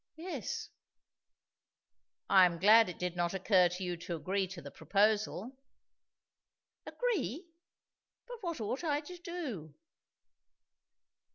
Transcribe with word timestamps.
"Yes." 0.15 0.71
"I 2.27 2.47
am 2.47 2.57
glad 2.57 2.89
it 2.89 2.97
did 2.97 3.15
not 3.15 3.35
occur 3.35 3.69
to 3.69 3.83
you 3.83 3.95
to 3.97 4.15
agree 4.15 4.47
to 4.47 4.59
the 4.59 4.71
proposal." 4.71 5.59
"Agree! 6.87 7.45
But 8.25 8.41
what 8.41 8.59
ought 8.59 8.83
I 8.83 9.01
to 9.01 9.17
do?" 9.19 9.75